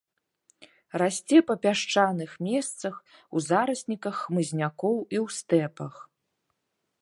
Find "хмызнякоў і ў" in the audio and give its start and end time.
4.23-5.37